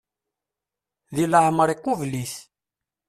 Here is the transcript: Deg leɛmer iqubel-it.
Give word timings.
Deg 1.15 1.29
leɛmer 1.31 1.67
iqubel-it. 1.69 2.33